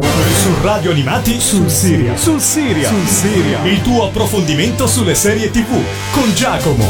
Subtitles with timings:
[0.00, 2.16] Su Radio Animati sul Siria.
[2.16, 2.88] Sul Siria.
[2.88, 3.62] Sul Siria.
[3.64, 5.70] Il tuo approfondimento sulle serie TV
[6.10, 6.84] con Giacomo.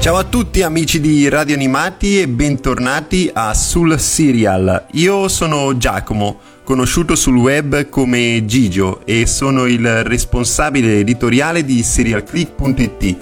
[0.00, 4.86] Ciao a tutti amici di Radio Animati e bentornati a Sul Serial.
[4.92, 13.16] Io sono Giacomo, conosciuto sul web come Gigio e sono il responsabile editoriale di serialclick.it,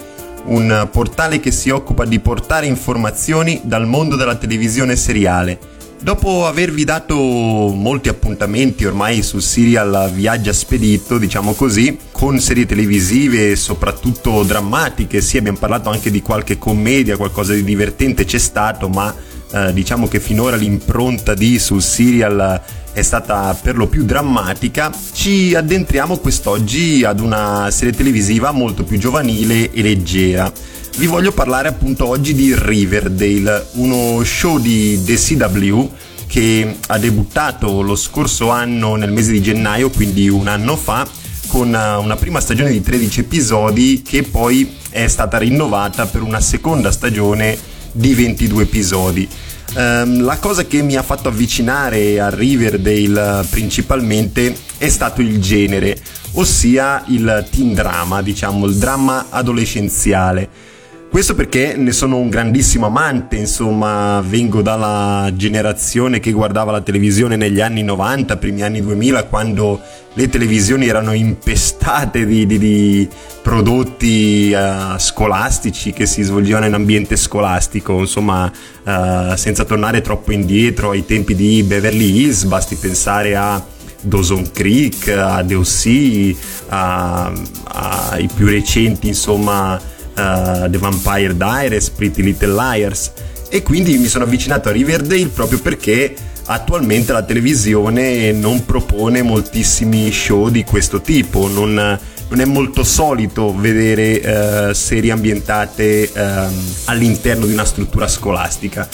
[0.47, 6.83] un portale che si occupa di portare informazioni dal mondo della televisione seriale Dopo avervi
[6.83, 15.19] dato molti appuntamenti ormai sul serial Viaggia Spedito, diciamo così, con serie televisive soprattutto drammatiche,
[15.21, 19.13] sì abbiamo parlato anche di qualche commedia, qualcosa di divertente c'è stato, ma
[19.51, 25.53] eh, diciamo che finora l'impronta di sul serial è stata per lo più drammatica, ci
[25.53, 30.51] addentriamo quest'oggi ad una serie televisiva molto più giovanile e leggera
[30.97, 35.89] vi voglio parlare appunto oggi di Riverdale, uno show di The CW
[36.25, 41.05] che ha debuttato lo scorso anno nel mese di gennaio, quindi un anno fa,
[41.47, 46.91] con una prima stagione di 13 episodi che poi è stata rinnovata per una seconda
[46.91, 47.57] stagione
[47.91, 49.27] di 22 episodi.
[49.75, 55.97] Um, la cosa che mi ha fatto avvicinare a Riverdale principalmente è stato il genere,
[56.33, 60.49] ossia il teen drama, diciamo, il dramma adolescenziale
[61.09, 67.35] questo perché ne sono un grandissimo amante, insomma, vengo dalla generazione che guardava la televisione
[67.35, 69.79] negli anni 90, primi anni 2000, quando
[70.13, 73.07] le televisioni erano impestate di, di, di
[73.41, 78.51] prodotti uh, scolastici che si svolgevano in ambiente scolastico, insomma,
[78.83, 83.63] uh, senza tornare troppo indietro ai tempi di Beverly Hills, basti pensare a
[84.01, 86.35] Dawson Creek, a The
[86.69, 89.79] ai più recenti, insomma,
[90.17, 93.11] uh, The Vampire Diaries, Pretty Little Liars
[93.49, 96.13] e quindi mi sono avvicinato a Riverdale proprio perché
[96.47, 103.55] attualmente la televisione non propone moltissimi show di questo tipo, non, non è molto solito
[103.55, 106.19] vedere uh, serie ambientate uh,
[106.85, 108.87] all'interno di una struttura scolastica.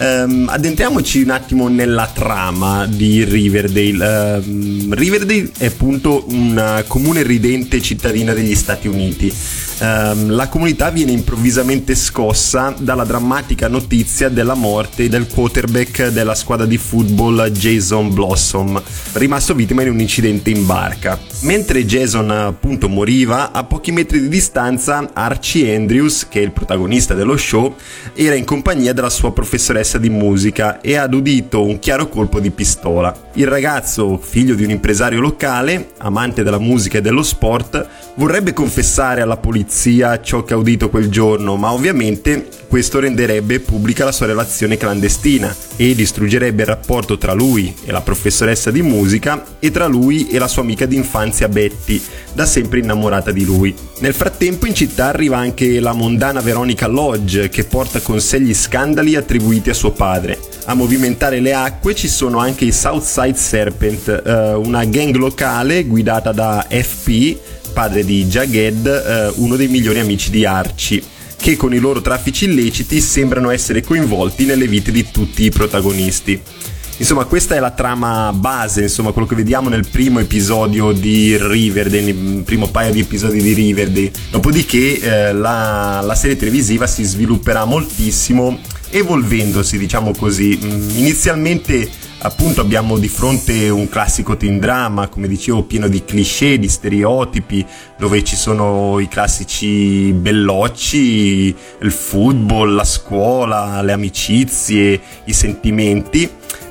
[0.00, 4.42] Um, addentriamoci un attimo nella trama di Riverdale.
[4.44, 9.34] Um, Riverdale è appunto una comune ridente cittadina degli Stati Uniti
[9.80, 16.66] ehm, la comunità viene improvvisamente scossa dalla drammatica notizia della morte del quarterback della squadra
[16.66, 21.18] di football Jason Blossom, rimasto vittima di un incidente in barca.
[21.42, 27.14] Mentre Jason appunto moriva, a pochi metri di distanza Archie Andrews, che è il protagonista
[27.14, 27.76] dello show,
[28.14, 32.50] era in compagnia della sua professoressa di musica e ha udito un chiaro colpo di
[32.50, 33.14] pistola.
[33.34, 39.20] Il ragazzo, figlio di un impresario locale, amante della musica e dello sport, vorrebbe confessare
[39.20, 44.12] alla polizia polizia ciò che ha udito quel giorno, ma ovviamente questo renderebbe pubblica la
[44.12, 49.70] sua relazione clandestina e distruggerebbe il rapporto tra lui e la professoressa di musica e
[49.70, 52.00] tra lui e la sua amica d'infanzia Betty,
[52.32, 53.74] da sempre innamorata di lui.
[53.98, 58.54] Nel frattempo in città arriva anche la mondana Veronica Lodge che porta con sé gli
[58.54, 60.38] scandali attribuiti a suo padre.
[60.64, 66.32] A movimentare le acque ci sono anche i Southside Serpent, eh, una gang locale guidata
[66.32, 71.00] da FP padre di Jaged, eh, uno dei migliori amici di Archie,
[71.36, 76.40] che con i loro traffici illeciti sembrano essere coinvolti nelle vite di tutti i protagonisti.
[76.96, 82.12] Insomma, questa è la trama base, insomma, quello che vediamo nel primo episodio di Riverdale,
[82.12, 84.10] nel primo paio di episodi di Riverdale.
[84.32, 88.58] Dopodiché eh, la, la serie televisiva si svilupperà moltissimo,
[88.90, 90.58] evolvendosi, diciamo così.
[90.60, 91.88] Mm, inizialmente
[92.20, 97.64] appunto abbiamo di fronte un classico teen drama, come dicevo, pieno di cliché, di stereotipi,
[97.98, 106.28] dove ci sono i classici bellocci, il football, la scuola, le amicizie, i sentimenti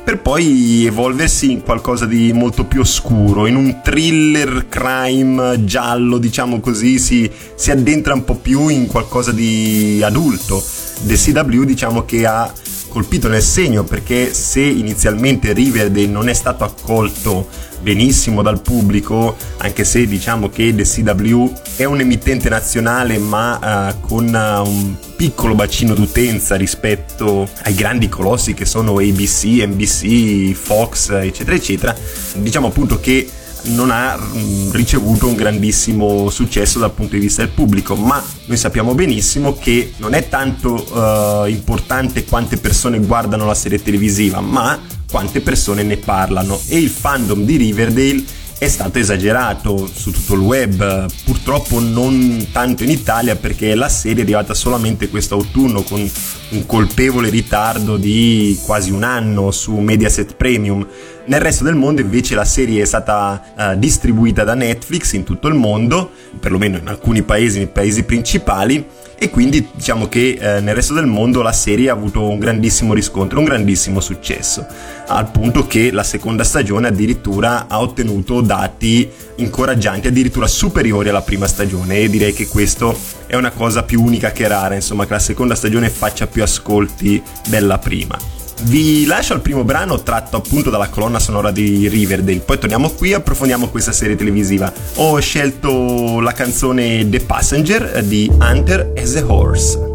[0.07, 6.61] per poi evolversi in qualcosa di molto più oscuro, in un thriller crime giallo, diciamo
[6.61, 10.63] così, si, si addentra un po' più in qualcosa di adulto.
[11.01, 12.49] The CW diciamo che ha
[12.87, 17.47] colpito nel segno perché se inizialmente Riverdale non è stato accolto
[17.81, 23.99] benissimo dal pubblico, anche se diciamo che The CW è un emittente nazionale ma uh,
[24.05, 31.09] con uh, un piccolo bacino d'utenza rispetto ai grandi colossi che sono ABC, NBC, Fox,
[31.09, 31.95] eccetera, eccetera,
[32.35, 33.29] diciamo appunto che
[33.67, 38.57] non ha mm, ricevuto un grandissimo successo dal punto di vista del pubblico, ma noi
[38.57, 44.79] sappiamo benissimo che non è tanto uh, importante quante persone guardano la serie televisiva, ma
[45.09, 46.59] quante persone ne parlano.
[46.67, 48.23] E il fandom di Riverdale
[48.59, 54.19] è stato esagerato su tutto il web, purtroppo non tanto in Italia perché la serie
[54.19, 55.99] è arrivata solamente quest'autunno con
[56.49, 60.85] un colpevole ritardo di quasi un anno su Mediaset Premium.
[61.25, 65.49] Nel resto del mondo invece la serie è stata uh, distribuita da Netflix in tutto
[65.49, 68.85] il mondo, perlomeno in alcuni paesi, nei paesi principali,
[69.19, 72.93] e quindi diciamo che eh, nel resto del mondo la serie ha avuto un grandissimo
[72.93, 74.65] riscontro, un grandissimo successo,
[75.07, 81.45] al punto che la seconda stagione addirittura ha ottenuto dati incoraggianti, addirittura superiori alla prima
[81.45, 82.97] stagione e direi che questo
[83.27, 87.21] è una cosa più unica che rara, insomma che la seconda stagione faccia più ascolti
[87.47, 88.17] della prima.
[88.63, 93.11] Vi lascio al primo brano tratto appunto dalla colonna sonora di Riverdale, poi torniamo qui
[93.11, 94.73] e approfondiamo questa serie televisiva.
[94.95, 99.86] Ho scelto la canzone The Passenger di Hunter as a Horse.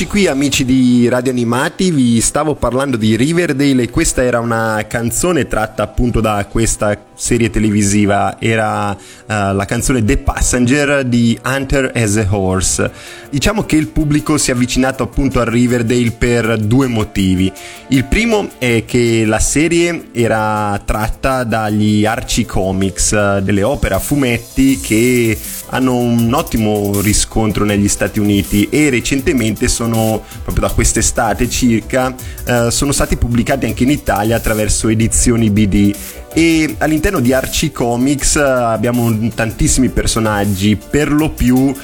[0.00, 4.82] Rieccoci qui amici di Radio Animati, vi stavo parlando di Riverdale e questa era una
[4.88, 11.92] canzone tratta appunto da questa serie televisiva, era uh, la canzone The Passenger di Hunter
[11.94, 12.90] as a Horse.
[13.28, 17.52] Diciamo che il pubblico si è avvicinato appunto a Riverdale per due motivi.
[17.88, 23.98] Il primo è che la serie era tratta dagli Archie Comics, uh, delle opere a
[23.98, 25.36] fumetti che
[25.70, 32.70] hanno un ottimo riscontro negli Stati Uniti e recentemente sono, proprio da quest'estate circa, eh,
[32.70, 35.94] sono stati pubblicati anche in Italia attraverso edizioni BD
[36.32, 41.74] e all'interno di Archie Comics uh, abbiamo tantissimi personaggi, per lo più uh,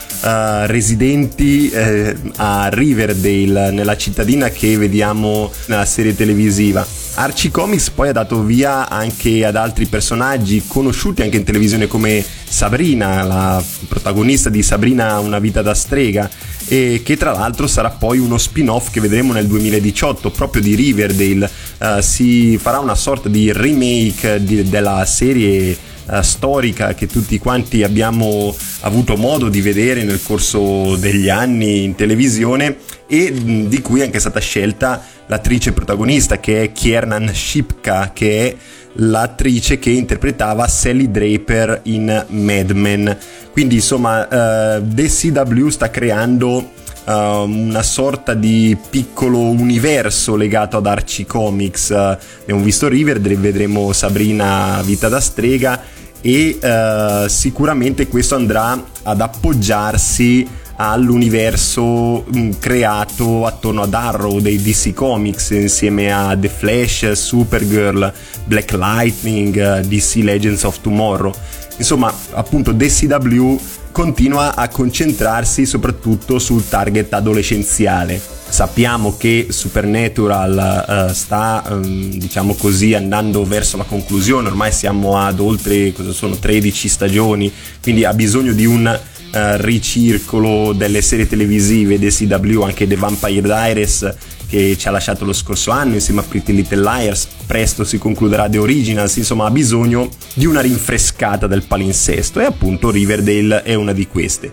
[0.66, 7.05] residenti uh, a Riverdale, nella cittadina che vediamo nella serie televisiva.
[7.18, 12.22] Archie Comics poi ha dato via anche ad altri personaggi conosciuti anche in televisione come
[12.22, 16.28] Sabrina, la protagonista di Sabrina Una vita da strega
[16.68, 21.50] e che tra l'altro sarà poi uno spin-off che vedremo nel 2018 proprio di Riverdale.
[21.78, 27.82] Uh, si farà una sorta di remake di, della serie uh, storica che tutti quanti
[27.82, 34.00] abbiamo avuto modo di vedere nel corso degli anni in televisione e mh, di cui
[34.00, 38.56] è anche stata scelta l'attrice protagonista che è Kiernan Shipka che è
[38.98, 43.16] l'attrice che interpretava Sally Draper in Mad Men.
[43.52, 46.70] Quindi insomma uh, The CW sta creando
[47.06, 51.88] uh, una sorta di piccolo universo legato ad Archie Comics.
[51.88, 55.80] Uh, abbiamo visto Riverdale, vedremo Sabrina Vita da strega
[56.20, 64.92] e uh, sicuramente questo andrà ad appoggiarsi all'universo mm, creato attorno ad Arrow dei DC
[64.92, 68.12] Comics insieme a The Flash, Supergirl,
[68.44, 71.32] Black Lightning, DC Legends of Tomorrow.
[71.78, 73.58] Insomma, appunto DCW
[73.92, 78.20] continua a concentrarsi soprattutto sul target adolescenziale.
[78.48, 85.40] Sappiamo che Supernatural uh, sta, um, diciamo così, andando verso la conclusione, ormai siamo ad
[85.40, 87.52] oltre, sono, 13 stagioni,
[87.82, 88.98] quindi ha bisogno di un
[89.32, 94.14] uh, ricircolo delle serie televisive del CW, anche The Vampire Diaries
[94.48, 98.48] che ci ha lasciato lo scorso anno insieme a Pretty Little Liars, presto si concluderà
[98.48, 103.92] The Originals, insomma ha bisogno di una rinfrescata del palinsesto e appunto Riverdale è una
[103.92, 104.52] di queste.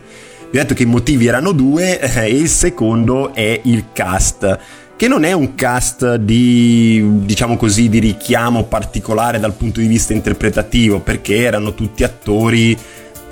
[0.49, 4.59] Vi ho detto che i motivi erano due eh, e il secondo è il cast
[4.95, 10.13] che non è un cast di, diciamo così, di richiamo particolare dal punto di vista
[10.13, 12.77] interpretativo, perché erano tutti attori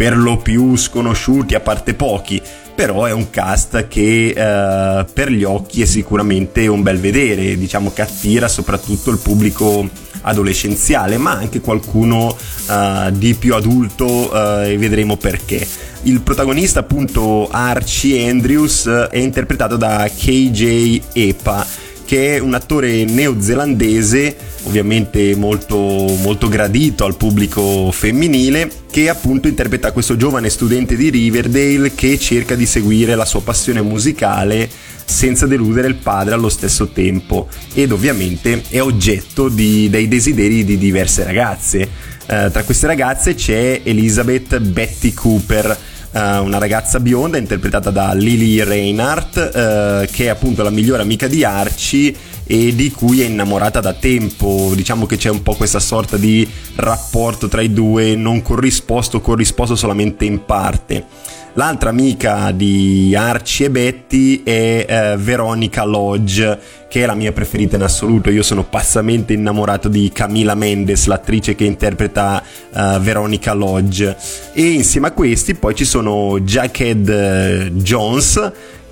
[0.02, 2.42] per lo più sconosciuti, a parte pochi,
[2.74, 7.94] però è un cast che eh, per gli occhi è sicuramente un bel vedere, diciamo
[7.94, 9.88] che attira soprattutto il pubblico
[10.22, 12.36] adolescenziale, ma anche qualcuno
[12.68, 15.68] uh, di più adulto uh, e vedremo perché.
[16.04, 21.64] Il protagonista, appunto Archie Andrews, è interpretato da KJ Epa,
[22.12, 29.94] che è un attore neozelandese, ovviamente molto, molto gradito al pubblico femminile, che appunto interpreta
[29.94, 34.70] questo giovane studente di Riverdale che cerca di seguire la sua passione musicale
[35.06, 40.78] senza deludere il padre allo stesso tempo ed ovviamente è oggetto di, dei desideri di
[40.78, 41.90] diverse ragazze.
[42.24, 45.78] Uh, tra queste ragazze c'è Elizabeth Betty Cooper,
[46.20, 51.44] una ragazza bionda interpretata da Lily Reinhardt, uh, che è appunto la migliore amica di
[51.44, 52.14] Archie
[52.52, 54.74] e di cui è innamorata da tempo.
[54.76, 59.78] Diciamo che c'è un po' questa sorta di rapporto tra i due non corrisposto, corrisposto
[59.78, 61.06] solamente in parte.
[61.54, 67.78] L'altra amica di Archie e Betty è eh, Veronica Lodge, che è la mia preferita
[67.78, 68.30] in assoluto.
[68.30, 74.16] Io sono passamente innamorato di Camila Mendes, l'attrice che interpreta uh, Veronica Lodge.
[74.54, 78.52] E insieme a questi poi ci sono Jacked eh, Jones,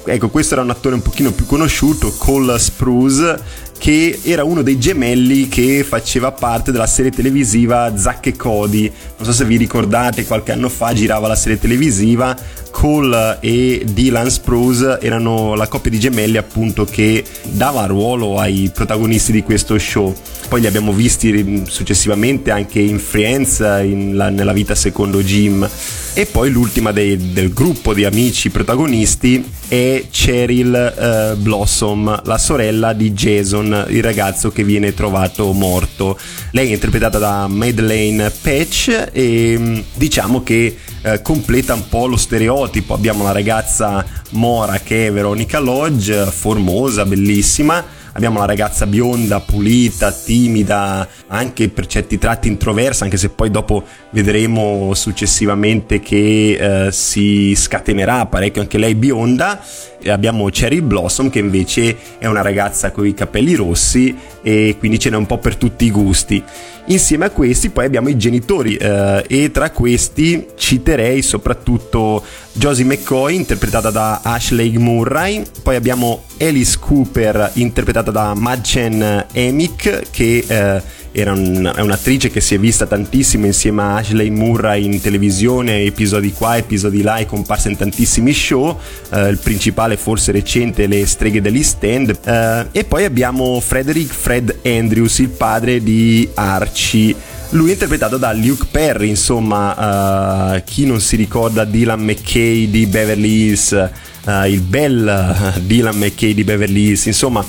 [0.10, 4.78] ecco questo era un attore un pochino più conosciuto, Cole Spruce, che era uno dei
[4.78, 8.92] gemelli che faceva parte della serie televisiva Zack e Cody.
[9.18, 12.36] Non so se vi ricordate, qualche anno fa girava la serie televisiva.
[12.72, 19.32] Cole e Dylan Spruce erano la coppia di gemelli appunto che dava ruolo ai protagonisti
[19.32, 20.14] di questo show.
[20.48, 25.68] Poi li abbiamo visti successivamente anche in Friends, in la, nella vita secondo Jim.
[26.14, 32.94] E poi l'ultima dei, del gruppo di amici protagonisti è Cheryl uh, Blossom, la sorella
[32.94, 36.18] di Jason, il ragazzo che viene trovato morto.
[36.52, 42.18] Lei è interpretata da Madeleine Patch e mm, diciamo che uh, completa un po' lo
[42.18, 42.94] stereotipo.
[42.94, 50.12] Abbiamo la ragazza mora che è Veronica Lodge, formosa, bellissima abbiamo la ragazza bionda, pulita,
[50.12, 57.56] timida, anche per certi tratti introversa, anche se poi dopo vedremo successivamente che eh, si
[57.56, 59.64] scatenerà parecchio anche lei bionda.
[60.02, 65.00] E abbiamo Cherry Blossom che invece è una ragazza con i capelli rossi e quindi
[65.00, 66.44] ce n'è un po' per tutti i gusti.
[66.90, 73.36] Insieme a questi poi abbiamo i genitori eh, e tra questi citerei soprattutto Josie McCoy
[73.36, 80.82] interpretata da Ashley Murray, poi abbiamo Alice Cooper interpretata da Madchen Emick che eh,
[81.12, 85.82] era un, è un'attrice che si è vista tantissimo insieme a Ashley Murray in televisione,
[85.82, 88.78] episodi qua, episodi là, è comparsa in tantissimi show,
[89.12, 94.60] eh, il principale forse recente Le streghe dell'East End, eh, e poi abbiamo Frederick Fred
[94.64, 97.16] Andrews, il padre di Archie.
[97.52, 102.86] Lui è interpretato da Luke Perry, insomma, uh, chi non si ricorda Dylan McKay di
[102.86, 103.90] Beverly Hills,
[104.26, 107.44] uh, il bel Dylan McKay di Beverly Hills, insomma,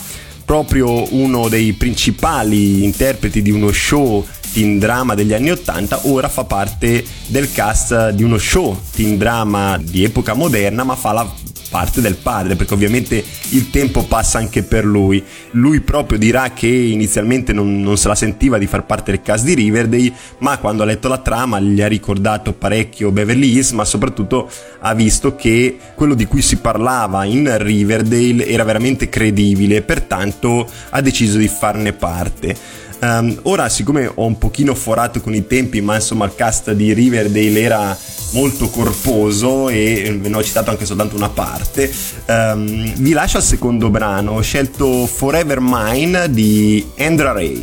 [0.50, 6.42] proprio uno dei principali interpreti di uno show teen drama degli anni 80, ora fa
[6.42, 11.33] parte del cast di uno show teen drama di epoca moderna, ma fa la
[11.69, 15.23] parte del padre, perché ovviamente il tempo passa anche per lui.
[15.52, 19.45] Lui proprio dirà che inizialmente non, non se la sentiva di far parte del cast
[19.45, 23.85] di Riverdale, ma quando ha letto la trama gli ha ricordato parecchio Beverly Hills, ma
[23.85, 30.69] soprattutto ha visto che quello di cui si parlava in Riverdale era veramente credibile, pertanto
[30.90, 32.57] ha deciso di farne parte.
[33.00, 36.92] Um, ora, siccome ho un pochino forato con i tempi, ma insomma il cast di
[36.92, 37.99] Riverdale era
[38.33, 41.93] molto corposo e ve ne ho citato anche soltanto una parte,
[42.27, 44.33] um, vi lascio al secondo brano.
[44.33, 47.61] Ho scelto Forever Mine di Andra Ray.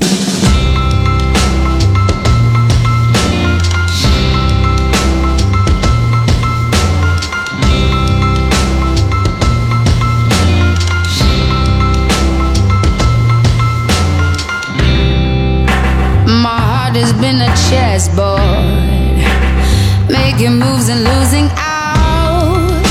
[20.37, 22.83] Making moves and losing out.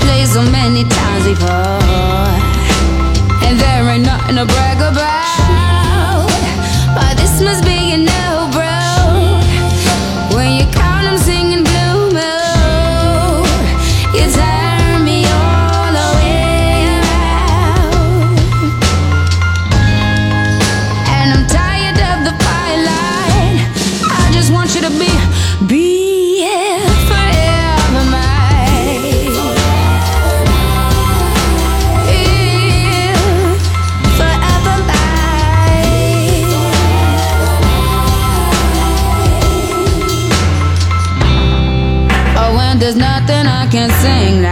[0.00, 2.32] Played so many times before,
[3.44, 4.73] and there ain't nothing to brag
[44.06, 44.43] and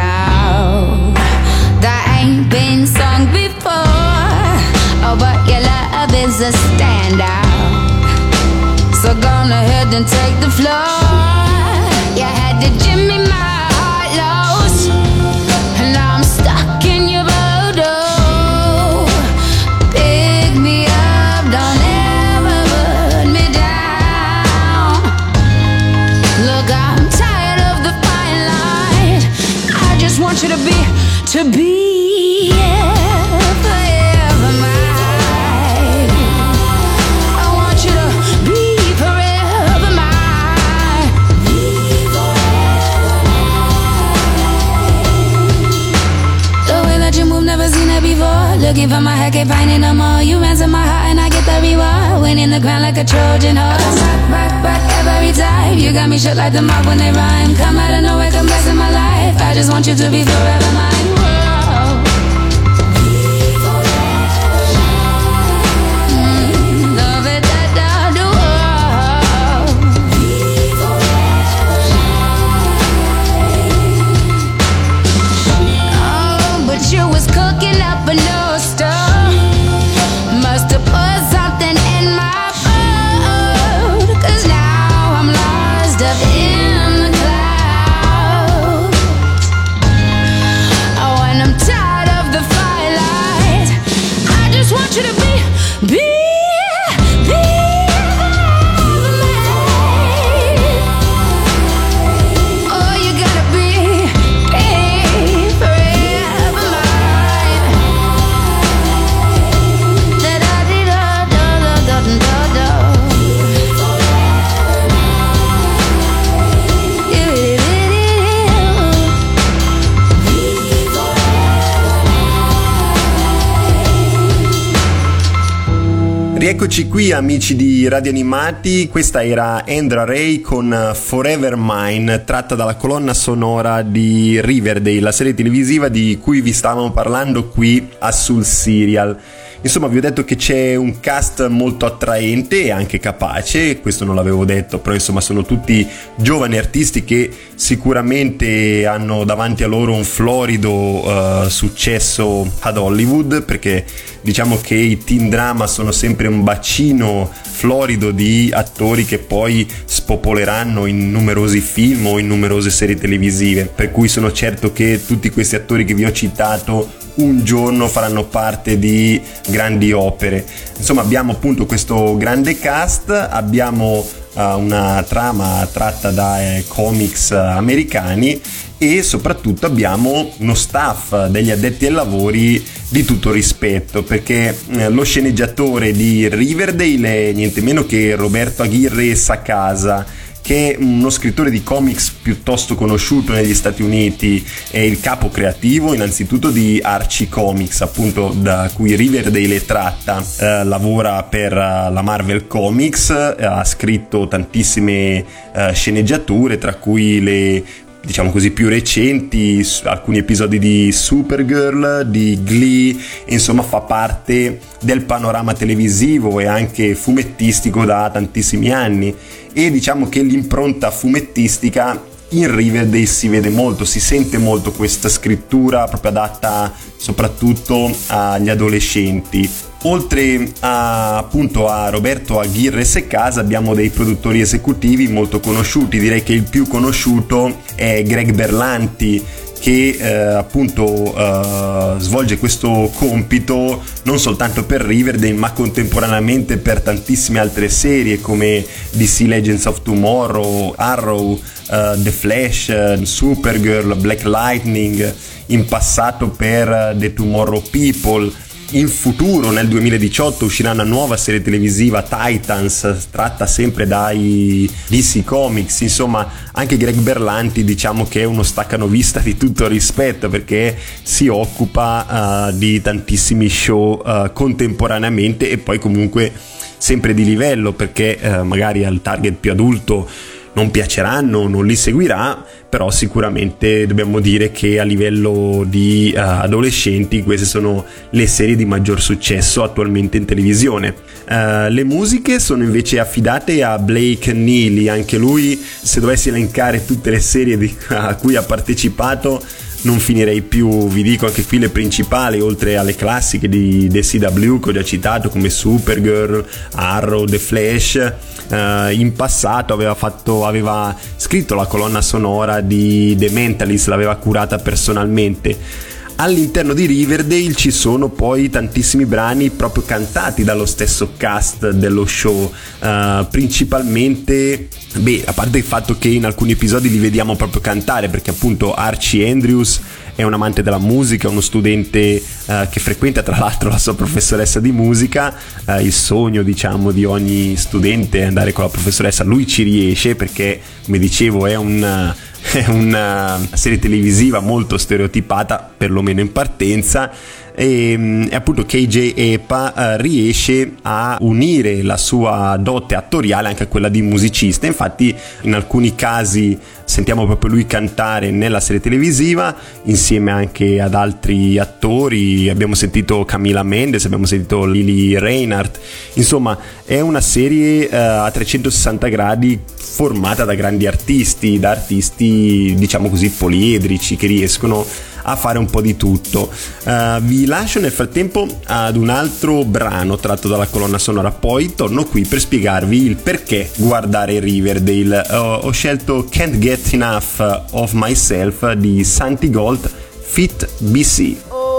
[126.72, 132.76] Eccoci qui amici di Radio Animati, questa era Andra Ray con Forever Mine, tratta dalla
[132.76, 138.46] colonna sonora di Riverdale, la serie televisiva di cui vi stavamo parlando qui a Sul
[138.46, 139.18] Serial.
[139.64, 144.16] Insomma, vi ho detto che c'è un cast molto attraente e anche capace, questo non
[144.16, 150.02] l'avevo detto, però insomma sono tutti giovani artisti che sicuramente hanno davanti a loro un
[150.02, 153.84] florido uh, successo ad Hollywood, perché
[154.20, 160.86] diciamo che i teen drama sono sempre un bacino florido di attori che poi spopoleranno
[160.86, 165.54] in numerosi film o in numerose serie televisive, per cui sono certo che tutti questi
[165.54, 169.20] attori che vi ho citato un giorno faranno parte di
[169.52, 170.44] grandi opere.
[170.76, 178.40] Insomma, abbiamo appunto questo grande cast, abbiamo uh, una trama tratta da eh, comics americani
[178.78, 185.04] e soprattutto abbiamo uno staff degli addetti ai lavori di tutto rispetto perché eh, lo
[185.04, 190.04] sceneggiatore di Riverdale è niente meno che Roberto Aguirre Sacasa
[190.42, 195.94] che è uno scrittore di comics piuttosto conosciuto negli Stati Uniti, è il capo creativo
[195.94, 202.48] innanzitutto di Archie Comics, appunto da cui Riverdale tratta, eh, lavora per uh, la Marvel
[202.48, 205.24] Comics, eh, ha scritto tantissime
[205.54, 207.64] uh, sceneggiature, tra cui le
[208.04, 215.54] diciamo così, più recenti, alcuni episodi di Supergirl, di Glee, insomma fa parte del panorama
[215.54, 219.14] televisivo e anche fumettistico da tantissimi anni
[219.52, 225.86] e diciamo che l'impronta fumettistica in Riverdale si vede molto, si sente molto questa scrittura
[225.86, 229.71] proprio adatta soprattutto agli adolescenti.
[229.84, 236.34] Oltre a, appunto a Roberto Aguirre Secasa abbiamo dei produttori esecutivi molto conosciuti, direi che
[236.34, 239.24] il più conosciuto è Greg Berlanti
[239.58, 247.38] che eh, appunto eh, svolge questo compito non soltanto per Riverdale ma contemporaneamente per tantissime
[247.38, 255.14] altre serie come DC Legends of Tomorrow, Arrow, uh, The Flash, Supergirl, Black Lightning,
[255.46, 258.32] in passato per The Tomorrow People
[258.72, 265.80] in futuro, nel 2018, uscirà una nuova serie televisiva, Titans, tratta sempre dai DC Comics.
[265.80, 272.48] Insomma, anche Greg Berlanti diciamo che è uno staccanovista di tutto rispetto perché si occupa
[272.48, 276.32] uh, di tantissimi show uh, contemporaneamente e poi comunque
[276.78, 280.08] sempre di livello perché uh, magari al target più adulto
[280.54, 287.22] non piaceranno, non li seguirà, però sicuramente dobbiamo dire che a livello di uh, adolescenti
[287.22, 290.94] queste sono le serie di maggior successo attualmente in televisione.
[291.28, 297.10] Uh, le musiche sono invece affidate a Blake Neely, anche lui se dovessi elencare tutte
[297.10, 299.42] le serie di, a cui ha partecipato
[299.82, 304.68] non finirei più, vi dico anche qui le principali, oltre alle classiche di DCW che
[304.68, 308.12] ho già citato come Supergirl, Arrow, The Flash,
[308.48, 314.58] eh, in passato aveva, fatto, aveva scritto la colonna sonora di The Mentalist, l'aveva curata
[314.58, 315.90] personalmente.
[316.22, 322.44] All'interno di Riverdale ci sono poi tantissimi brani proprio cantati dallo stesso cast dello show,
[322.78, 328.08] uh, principalmente, beh, a parte il fatto che in alcuni episodi li vediamo proprio cantare,
[328.08, 329.80] perché appunto Archie Andrews
[330.14, 334.60] è un amante della musica, uno studente uh, che frequenta tra l'altro la sua professoressa
[334.60, 339.44] di musica, uh, il sogno diciamo di ogni studente è andare con la professoressa, lui
[339.44, 342.14] ci riesce perché come dicevo è un
[342.52, 347.10] è una serie televisiva molto stereotipata, perlomeno in partenza,
[347.54, 353.64] e, mm, e appunto KJ Epa eh, riesce a unire la sua dote attoriale anche
[353.64, 354.66] a quella di musicista.
[354.66, 356.58] Infatti, in alcuni casi
[356.92, 362.50] sentiamo proprio lui cantare nella serie televisiva insieme anche ad altri attori.
[362.50, 365.80] Abbiamo sentito Camila Mendes, abbiamo sentito Lily Reinhardt.
[366.14, 373.08] Insomma, è una serie eh, a 360 gradi formata da grandi artisti, da artisti diciamo
[373.08, 374.84] così poliedrici che riescono
[375.22, 376.50] a fare un po' di tutto.
[376.84, 382.04] Uh, vi lascio nel frattempo ad un altro brano tratto dalla colonna sonora, poi torno
[382.04, 385.24] qui per spiegarvi il perché guardare Riverdale.
[385.28, 387.40] Uh, ho scelto Can't Get Enough
[387.72, 391.71] of Myself di Santi Gold Fit BC.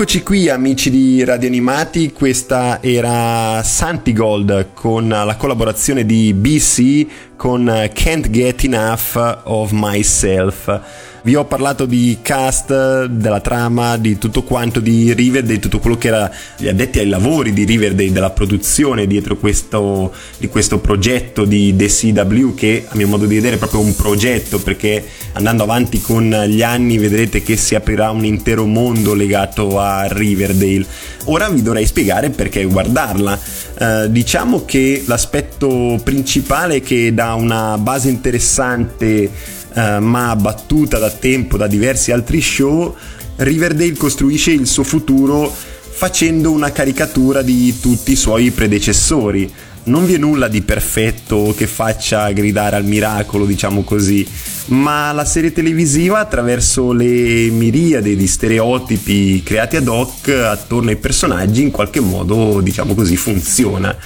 [0.00, 7.90] Rieccoci qui amici di Radio Animati, questa era Santigold con la collaborazione di BC con
[7.92, 10.80] Can't Get Enough of Myself.
[11.22, 16.08] Vi ho parlato di cast, della trama, di tutto quanto di Riverdale, tutto quello che
[16.08, 21.76] era gli addetti ai lavori di Riverdale, della produzione dietro questo, di questo progetto di
[21.76, 26.00] The CW che a mio modo di vedere è proprio un progetto perché andando avanti
[26.00, 30.86] con gli anni vedrete che si aprirà un intero mondo legato a Riverdale.
[31.24, 33.38] Ora vi dovrei spiegare perché guardarla.
[33.78, 41.10] Eh, diciamo che l'aspetto principale è che dà una base interessante eh, ma battuta da
[41.10, 42.94] tempo da diversi altri show,
[43.36, 45.52] Riverdale costruisce il suo futuro
[45.92, 49.50] facendo una caricatura di tutti i suoi predecessori.
[49.82, 54.26] Non vi è nulla di perfetto che faccia gridare al miracolo, diciamo così,
[54.70, 61.62] ma la serie televisiva attraverso le miriade di stereotipi creati ad hoc attorno ai personaggi
[61.62, 63.96] in qualche modo, diciamo così, funziona.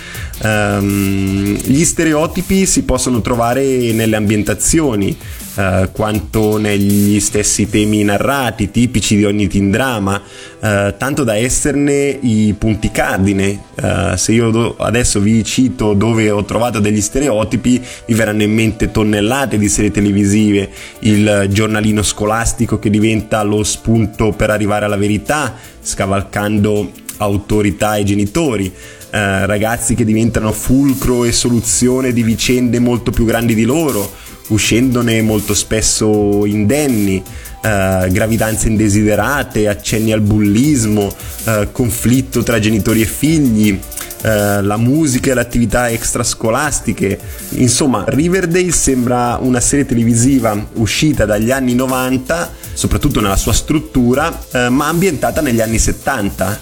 [0.42, 5.16] Um, gli stereotipi si possono trovare nelle ambientazioni,
[5.54, 12.18] uh, quanto negli stessi temi narrati, tipici di ogni teen drama, uh, tanto da esserne
[12.20, 13.62] i punti cardine.
[13.74, 18.52] Uh, se io do- adesso vi cito dove ho trovato degli stereotipi, vi verranno in
[18.52, 24.96] mente tonnellate di serie televisive, il giornalino scolastico che diventa lo spunto per arrivare alla
[24.96, 28.72] verità, scavalcando autorità e genitori,
[29.10, 34.10] eh, ragazzi che diventano fulcro e soluzione di vicende molto più grandi di loro,
[34.48, 37.22] uscendone molto spesso indenni,
[37.62, 41.12] eh, gravidanze indesiderate, accenni al bullismo,
[41.44, 43.78] eh, conflitto tra genitori e figli,
[44.22, 47.18] eh, la musica e le attività extrascolastiche.
[47.56, 54.68] Insomma, Riverdale sembra una serie televisiva uscita dagli anni 90, soprattutto nella sua struttura, eh,
[54.68, 56.60] ma ambientata negli anni 70.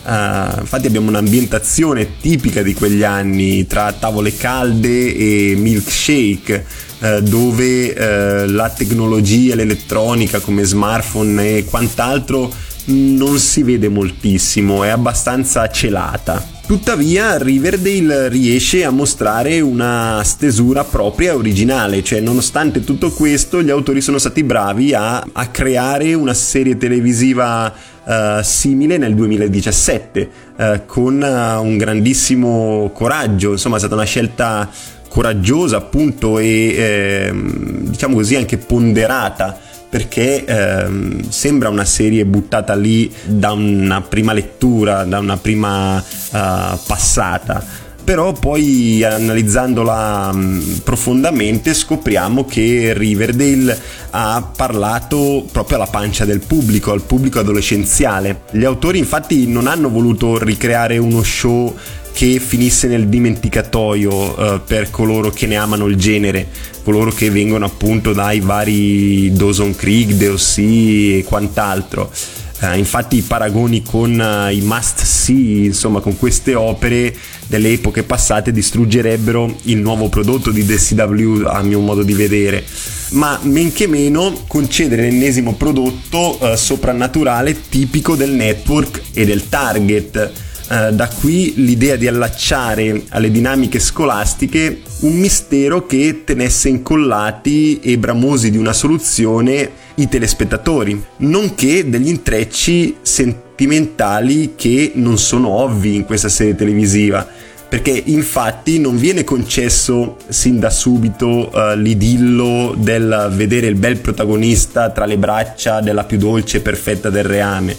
[0.57, 6.65] Eh, infatti abbiamo un'ambientazione tipica di quegli anni tra tavole calde e milkshake
[7.01, 12.53] eh, dove eh, la tecnologia, l'elettronica come smartphone e quant'altro
[12.87, 16.52] non si vede moltissimo, è abbastanza celata.
[16.67, 23.69] Tuttavia Riverdale riesce a mostrare una stesura propria e originale, cioè nonostante tutto questo gli
[23.69, 27.71] autori sono stati bravi a, a creare una serie televisiva
[28.05, 34.71] uh, simile nel 2017 uh, con uh, un grandissimo coraggio, insomma è stata una scelta
[35.09, 39.59] coraggiosa appunto e eh, diciamo così anche ponderata
[39.93, 46.79] perché ehm, sembra una serie buttata lì da una prima lettura, da una prima uh,
[46.87, 47.63] passata.
[48.03, 53.79] Però poi analizzandola mh, profondamente scopriamo che Riverdale
[54.13, 58.45] ha parlato proprio alla pancia del pubblico, al pubblico adolescenziale.
[58.51, 61.77] Gli autori infatti non hanno voluto ricreare uno show
[62.13, 66.47] che finisse nel dimenticatoio uh, per coloro che ne amano il genere,
[66.85, 72.13] coloro che vengono appunto dai vari Dawson Creek, DOC e quant'altro.
[72.61, 77.15] Uh, infatti i paragoni con uh, i must see, insomma con queste opere
[77.47, 82.65] delle epoche passate distruggerebbero il nuovo prodotto di DCW a mio modo di vedere
[83.13, 90.33] ma men che meno concedere l'ennesimo prodotto uh, soprannaturale tipico del network e del target
[90.73, 97.99] eh, da qui l'idea di allacciare alle dinamiche scolastiche un mistero che tenesse incollati e
[97.99, 106.05] bramosi di una soluzione i telespettatori, nonché degli intrecci sentimentali che non sono ovvi in
[106.07, 107.29] questa serie televisiva
[107.73, 114.91] perché infatti non viene concesso sin da subito uh, l'idillo del vedere il bel protagonista
[114.91, 117.75] tra le braccia della più dolce e perfetta del reame.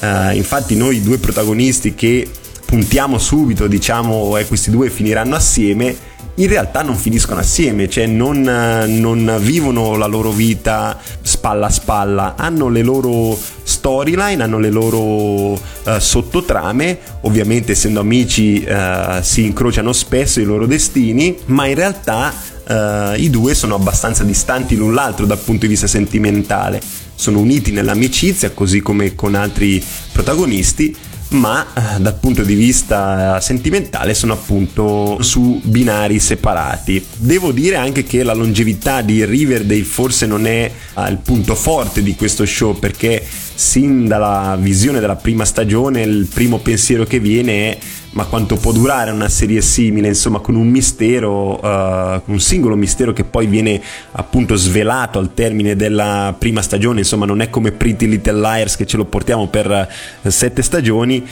[0.00, 2.28] Uh, infatti noi due protagonisti che
[2.64, 5.94] puntiamo subito, diciamo, eh, questi due finiranno assieme,
[6.36, 12.34] in realtà non finiscono assieme, cioè non, non, vivono la loro vita spalla a spalla,
[12.36, 15.58] hanno le loro storyline, hanno le loro uh,
[15.98, 22.32] sottotrame, ovviamente essendo amici uh, si incrociano spesso i loro destini, ma in realtà
[22.68, 26.80] uh, i due sono abbastanza distanti l'un l'altro dal punto di vista sentimentale,
[27.14, 30.94] sono uniti nell'amicizia così come con altri protagonisti,
[31.28, 37.04] ma eh, dal punto di vista sentimentale sono appunto su binari separati.
[37.16, 42.02] Devo dire anche che la longevità di Riverdale forse non è eh, il punto forte
[42.02, 47.70] di questo show perché sin dalla visione della prima stagione il primo pensiero che viene
[47.70, 47.78] è
[48.16, 53.12] ma quanto può durare una serie simile, insomma, con un mistero, uh, un singolo mistero
[53.12, 53.78] che poi viene
[54.12, 58.86] appunto svelato al termine della prima stagione, insomma, non è come Pretty Little Liars che
[58.86, 59.88] ce lo portiamo per
[60.22, 61.26] uh, sette stagioni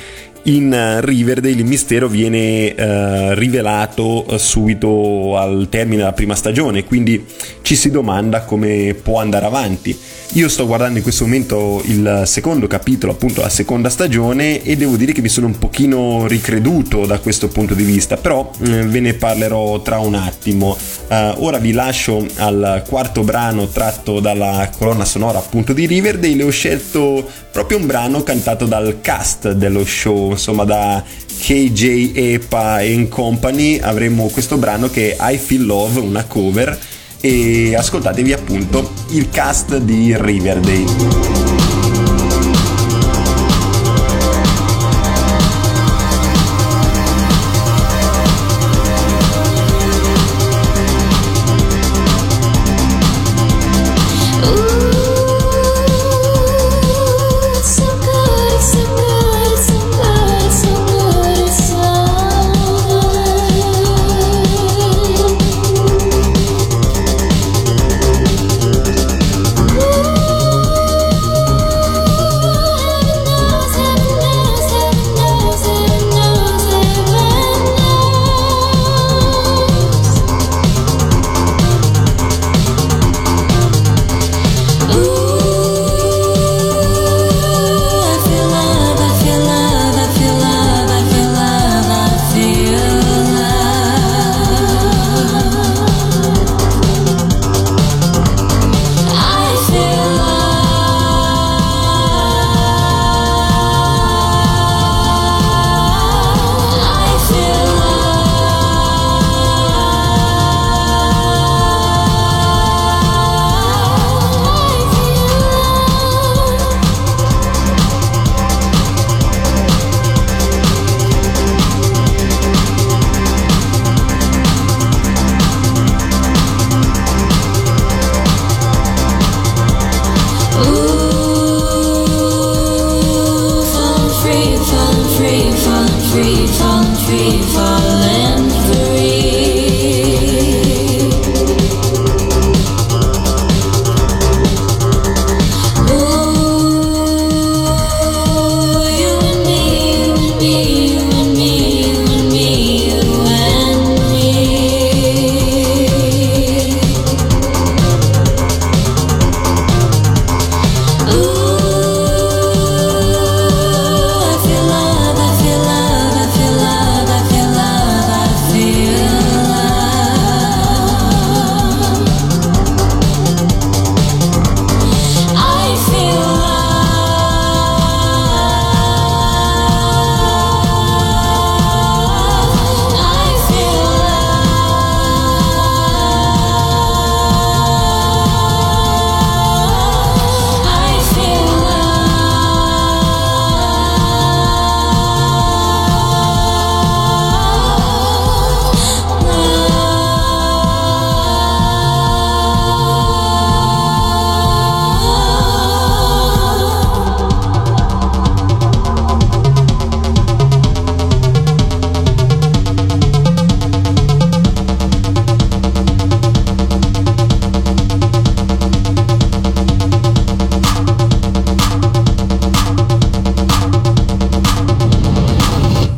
[0.45, 7.25] in Riverdale il mistero viene eh, rivelato eh, subito al termine della prima stagione, quindi
[7.63, 9.99] ci si domanda come può andare avanti.
[10.33, 14.97] Io sto guardando in questo momento il secondo capitolo, appunto la seconda stagione, e devo
[14.97, 19.01] dire che mi sono un pochino ricreduto da questo punto di vista, però eh, ve
[19.01, 20.77] ne parlerò tra un attimo.
[21.07, 26.51] Uh, ora vi lascio al quarto brano tratto dalla colonna sonora appunto di Riverdale ho
[26.51, 31.03] scelto proprio un brano cantato dal cast dello show, insomma da
[31.41, 36.79] KJ Epa and Company avremo questo brano che è I Feel Love, una cover
[37.21, 41.54] e ascoltatevi appunto il cast di Riverdale.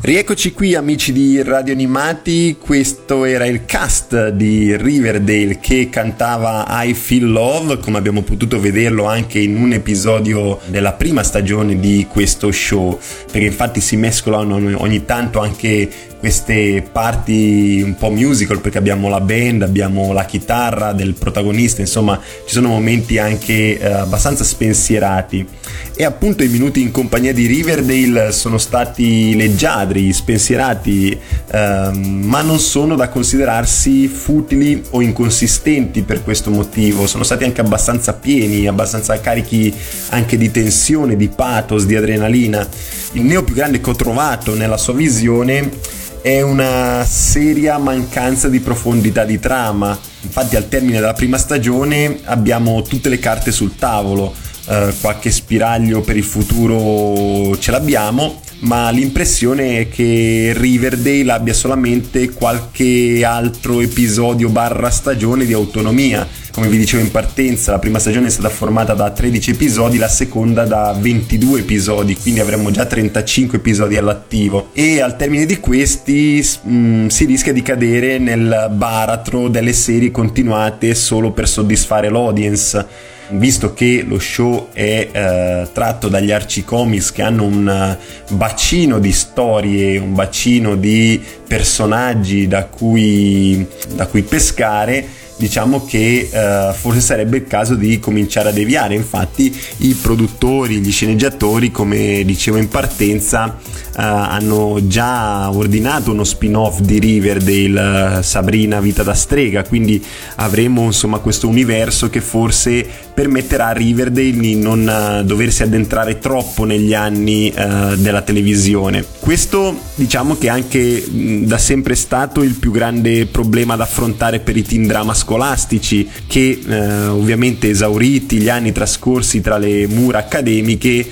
[0.06, 6.94] Rieccoci qui amici di Radio Animati, questo era il cast di Riverdale che cantava I
[6.94, 12.52] Feel Love, come abbiamo potuto vederlo anche in un episodio della prima stagione di questo
[12.52, 12.96] show,
[13.32, 15.90] perché infatti si mescolano ogni tanto anche
[16.26, 22.20] queste parti un po' musical perché abbiamo la band, abbiamo la chitarra del protagonista, insomma
[22.44, 25.46] ci sono momenti anche eh, abbastanza spensierati
[25.94, 31.16] e appunto i minuti in compagnia di Riverdale sono stati leggiadri, spensierati,
[31.52, 37.60] ehm, ma non sono da considerarsi futili o inconsistenti per questo motivo, sono stati anche
[37.60, 39.72] abbastanza pieni, abbastanza carichi
[40.08, 42.66] anche di tensione, di pathos, di adrenalina.
[43.12, 45.94] Il neo più grande che ho trovato nella sua visione
[46.26, 49.96] è una seria mancanza di profondità di trama.
[50.22, 54.34] Infatti al termine della prima stagione abbiamo tutte le carte sul tavolo,
[54.66, 62.30] eh, qualche spiraglio per il futuro ce l'abbiamo, ma l'impressione è che Riverdale abbia solamente
[62.30, 66.26] qualche altro episodio barra stagione di autonomia.
[66.52, 70.08] Come vi dicevo in partenza, la prima stagione è stata formata da 13 episodi, la
[70.08, 74.70] seconda da 22 episodi, quindi avremo già 35 episodi all'attivo.
[74.72, 80.10] E al termine di questi mh, mm, si rischia di cadere nel baratro delle serie
[80.10, 87.22] continuate solo per soddisfare l'audience visto che lo show è eh, tratto dagli arcicomics che
[87.22, 87.96] hanno un
[88.28, 95.06] uh, bacino di storie, un bacino di personaggi da cui, da cui pescare,
[95.36, 98.94] diciamo che uh, forse sarebbe il caso di cominciare a deviare.
[98.94, 103.58] Infatti, i produttori, gli sceneggiatori, come dicevo in partenza,
[104.02, 109.64] hanno già ordinato uno spin-off di Riverdale, uh, Sabrina Vita da strega.
[109.64, 110.04] Quindi
[110.36, 116.92] avremo insomma questo universo che forse permetterà a Riverdale di non doversi addentrare troppo negli
[116.92, 117.50] anni
[117.96, 119.04] della televisione.
[119.18, 124.40] Questo diciamo che è anche mh, da sempre stato il più grande problema da affrontare
[124.40, 130.18] per i teen drama scolastici che eh, ovviamente esauriti gli anni trascorsi tra le mura
[130.18, 131.06] accademiche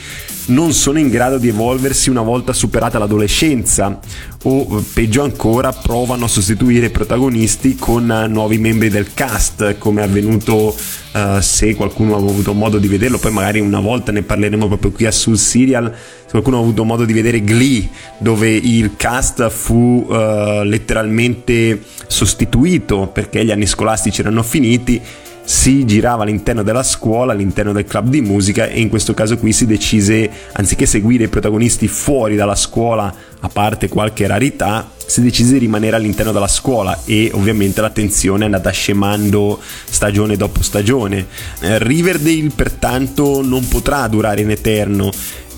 [0.46, 3.98] non sono in grado di evolversi una volta superata l'adolescenza
[4.42, 10.04] o peggio ancora provano a sostituire i protagonisti con nuovi membri del cast come è
[10.04, 10.76] avvenuto
[11.12, 13.18] uh, se qualcuno ha avuto modo di vederlo.
[13.18, 15.90] Poi magari una volta ne parleremo proprio qui a Sul Serial.
[15.94, 17.88] Se qualcuno ha avuto modo di vedere Glee
[18.18, 25.00] dove il cast fu uh, letteralmente sostituito perché gli anni scolastici erano finiti
[25.44, 29.52] si girava all'interno della scuola, all'interno del club di musica e in questo caso qui
[29.52, 35.52] si decise, anziché seguire i protagonisti fuori dalla scuola, a parte qualche rarità, si decise
[35.52, 41.26] di rimanere all'interno della scuola e ovviamente la tensione è andata scemando stagione dopo stagione.
[41.60, 45.12] Eh, Riverdale pertanto non potrà durare in eterno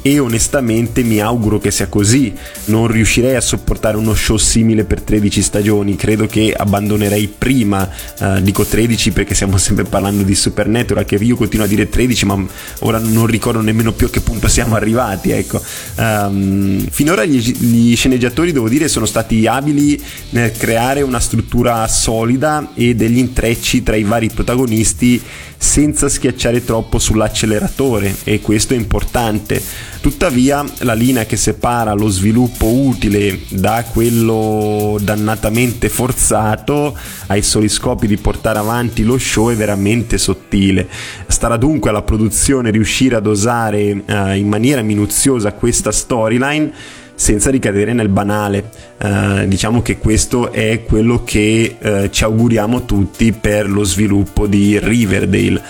[0.07, 2.33] e onestamente mi auguro che sia così.
[2.67, 7.91] Non riuscirei a sopportare uno show simile per 13 stagioni, credo che abbandonerei prima,
[8.21, 12.25] uh, dico 13 perché stiamo sempre parlando di Supernatural, che io continuo a dire 13
[12.25, 12.47] ma
[12.81, 15.61] ora non ricordo nemmeno più a che punto siamo arrivati, ecco.
[15.97, 20.01] Um, finora gli, gli sceneggiatori, devo dire, sono stati abili
[20.31, 25.21] nel creare una struttura solida e degli intrecci tra i vari protagonisti
[25.59, 29.61] senza schiacciare troppo sull'acceleratore e questo è importante.
[30.07, 36.97] Tuttavia la linea che separa lo sviluppo utile da quello dannatamente forzato
[37.27, 40.87] ai soli scopi di portare avanti lo show è veramente sottile.
[41.27, 46.71] Starà dunque alla produzione riuscire a dosare eh, in maniera minuziosa questa storyline
[47.17, 48.71] senza ricadere nel banale.
[48.99, 54.79] Uh, diciamo che questo è quello che uh, ci auguriamo tutti per lo sviluppo di
[54.79, 55.63] Riverdale.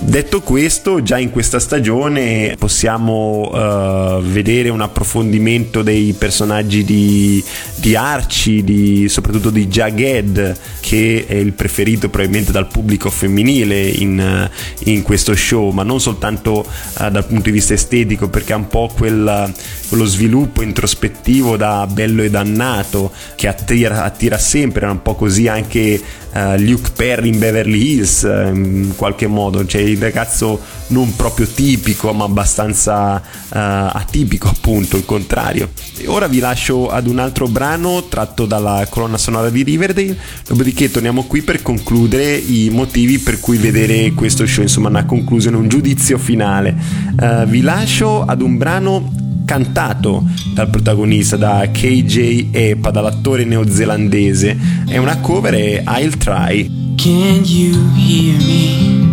[0.00, 7.42] Detto questo, già in questa stagione possiamo uh, vedere un approfondimento dei personaggi di,
[7.74, 14.48] di Archie, di, soprattutto di Jughead, che è il preferito probabilmente dal pubblico femminile in,
[14.84, 18.68] in questo show, ma non soltanto uh, dal punto di vista estetico, perché ha un
[18.68, 19.52] po' quel,
[19.88, 25.48] quello sviluppo introspettivo da bello e dannato che attira, attira sempre, è un po' così
[25.48, 26.00] anche
[26.32, 32.12] uh, Luke Perry in Beverly Hills, in qualche modo, cioè il ragazzo non proprio tipico
[32.12, 38.04] ma abbastanza uh, atipico appunto il contrario e ora vi lascio ad un altro brano
[38.08, 40.16] tratto dalla colonna sonora di Riverdale
[40.46, 45.56] dopodiché torniamo qui per concludere i motivi per cui vedere questo show insomma una conclusione
[45.56, 46.76] un giudizio finale
[47.20, 54.84] uh, vi lascio ad un brano cantato dal protagonista, da KJ Epa, dall'attore neozelandese.
[54.86, 56.94] È una cover e I'll Try.
[56.96, 59.07] Can you hear me?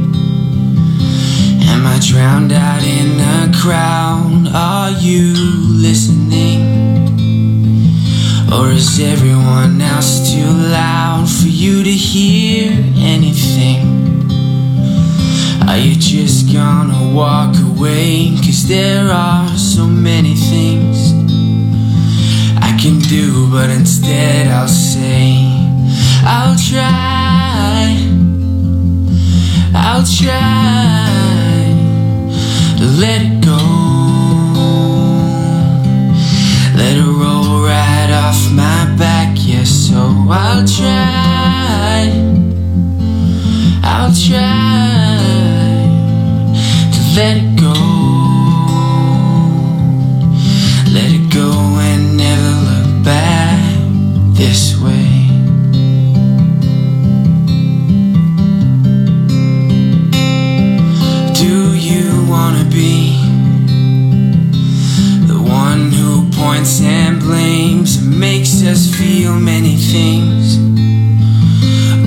[1.85, 4.47] Am I drowned out in a crowd?
[4.55, 6.65] Are you listening?
[8.51, 13.85] Or is everyone else too loud for you to hear anything?
[15.67, 18.35] Are you just gonna walk away?
[18.37, 21.13] Cause there are so many things
[22.63, 25.37] I can do, but instead I'll say,
[26.25, 27.95] I'll try,
[29.75, 31.14] I'll try
[32.83, 33.57] let it go.
[36.75, 42.11] Let it roll right off my back, yes, so I'll try.
[43.83, 45.15] I'll try
[46.93, 47.73] to let it go.
[50.91, 53.59] Let it go and never look back
[54.35, 54.74] this
[62.55, 63.17] wanna be
[65.27, 70.57] the one who points and blames and makes us feel many things.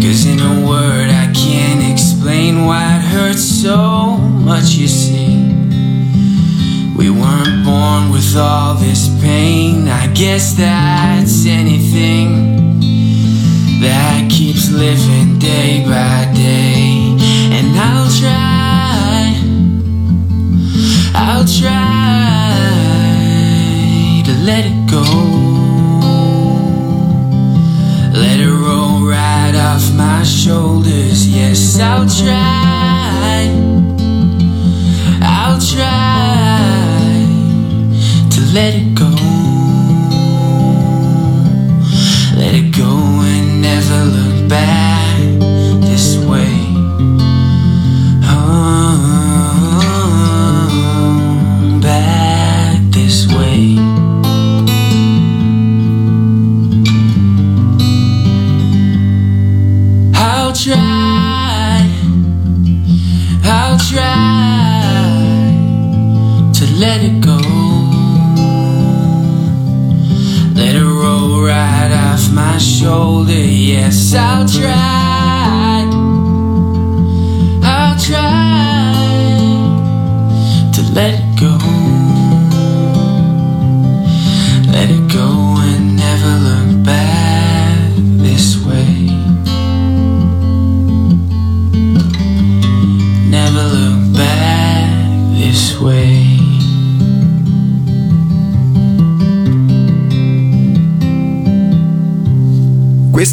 [0.03, 5.55] Cause in a word, I can't explain why it hurts so much, you see.
[6.97, 12.29] We weren't born with all this pain, I guess that's anything
[13.83, 15.98] that keeps living day by day.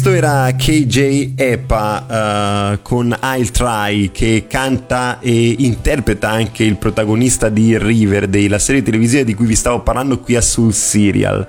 [0.06, 7.48] Questo era KJ Epa uh, con I'll Try che canta e interpreta anche il protagonista
[7.48, 11.40] di Riverdale, la serie televisiva di cui vi stavo parlando qui a Soul Serial.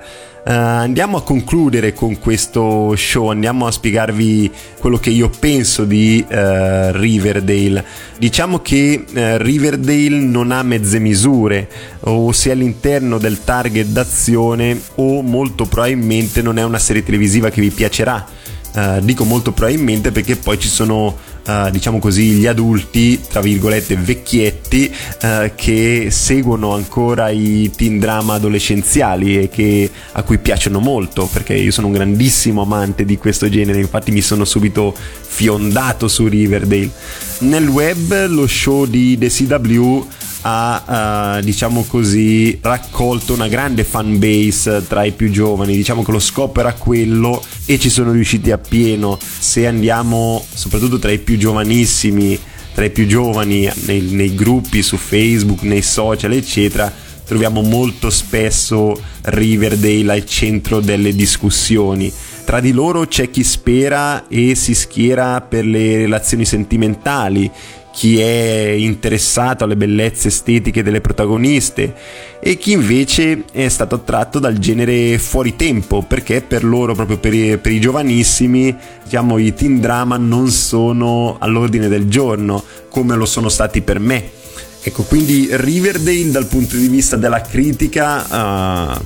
[0.43, 4.49] Uh, andiamo a concludere con questo show, andiamo a spiegarvi
[4.79, 6.33] quello che io penso di uh,
[6.93, 7.85] Riverdale.
[8.17, 15.21] Diciamo che uh, Riverdale non ha mezze misure, o sia all'interno del target d'azione o
[15.21, 18.36] molto probabilmente non è una serie televisiva che vi piacerà.
[18.77, 21.17] Uh, dico molto probabilmente perché poi ci sono,
[21.47, 28.35] uh, diciamo così, gli adulti, tra virgolette, vecchietti, uh, che seguono ancora i teen drama
[28.35, 33.49] adolescenziali e che, a cui piacciono molto, perché io sono un grandissimo amante di questo
[33.49, 36.91] genere, infatti mi sono subito fiondato su Riverdale.
[37.39, 40.05] Nel web lo show di The CW
[40.49, 45.75] ha uh, diciamo così raccolto una grande fan base tra i più giovani.
[45.75, 51.11] Diciamo che lo scopo era quello e ci sono riusciti appieno se andiamo soprattutto tra
[51.11, 52.39] i più giovanissimi
[52.73, 56.93] tra i più giovani nei, nei gruppi su facebook nei social eccetera
[57.25, 62.13] troviamo molto spesso Riverdale al centro delle discussioni.
[62.45, 67.51] Tra di loro c'è chi spera e si schiera per le relazioni sentimentali
[67.97, 71.95] chi è interessato alle bellezze estetiche delle protagoniste
[72.39, 77.33] e chi invece è stato attratto dal genere fuori tempo perché per loro, proprio per
[77.33, 83.25] i, per i giovanissimi, diciamo i teen drama non sono all'ordine del giorno come lo
[83.25, 84.29] sono stati per me.
[84.81, 89.01] Ecco, quindi Riverdale dal punto di vista della critica, uh,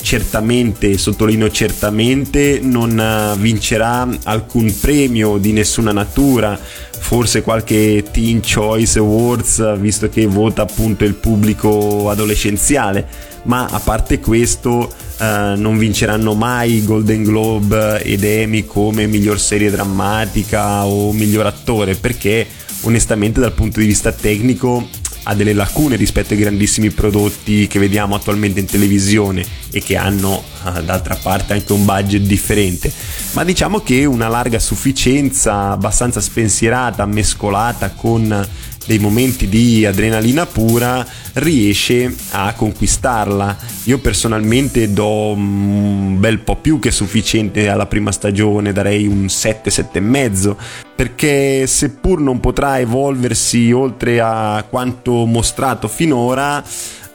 [0.00, 6.58] certamente, sottolineo certamente, non uh, vincerà alcun premio di nessuna natura,
[6.98, 13.06] forse qualche Teen Choice Awards, visto che vota appunto il pubblico adolescenziale,
[13.42, 15.24] ma a parte questo uh,
[15.56, 22.46] non vinceranno mai Golden Globe ed Emmy come miglior serie drammatica o miglior attore, perché
[22.82, 28.14] onestamente dal punto di vista tecnico ha delle lacune rispetto ai grandissimi prodotti che vediamo
[28.14, 30.42] attualmente in televisione e che hanno
[30.84, 32.92] d'altra parte anche un budget differente
[33.32, 38.46] ma diciamo che una larga sufficienza abbastanza spensierata mescolata con
[38.86, 41.04] dei momenti di adrenalina pura
[41.34, 43.56] riesce a conquistarla.
[43.84, 49.70] Io personalmente do un bel po' più che sufficiente alla prima stagione, darei un 7,
[49.70, 50.56] 7 e mezzo,
[50.96, 56.64] perché seppur non potrà evolversi oltre a quanto mostrato finora,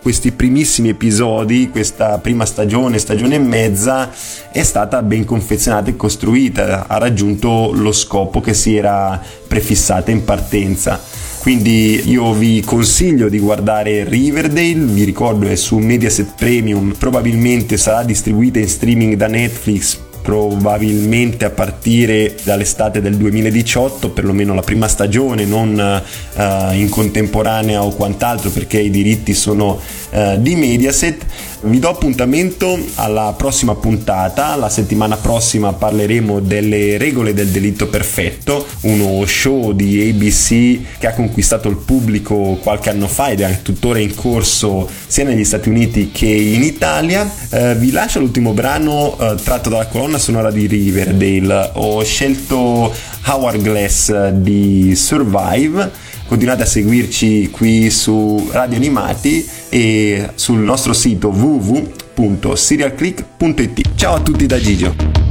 [0.02, 4.12] questi primissimi episodi, questa prima stagione, stagione e mezza,
[4.52, 10.24] è stata ben confezionata e costruita, ha raggiunto lo scopo che si era prefissata in
[10.24, 11.00] partenza.
[11.40, 18.04] Quindi io vi consiglio di guardare Riverdale, vi ricordo è su Mediaset Premium, probabilmente sarà
[18.04, 25.46] distribuita in streaming da Netflix probabilmente a partire dall'estate del 2018, perlomeno la prima stagione,
[25.46, 26.04] non
[26.36, 29.80] uh, in contemporanea o quant'altro, perché i diritti sono
[30.12, 31.26] eh, di Mediaset.
[31.64, 38.66] Vi do appuntamento alla prossima puntata, la settimana prossima parleremo delle regole del delitto perfetto,
[38.82, 43.99] uno show di ABC che ha conquistato il pubblico qualche anno fa ed è tuttora
[43.99, 47.30] in corso sia negli Stati Uniti che in Italia.
[47.51, 52.91] Eh, vi lascio l'ultimo brano eh, tratto dalla colonna sonora di Riverdale, ho scelto
[53.26, 55.92] Howard Glass di Survive
[56.28, 63.82] continuate a seguirci qui su Radio Animati e sul nostro sito www.serialclick.it.
[63.96, 65.31] Ciao a tutti da Gigio.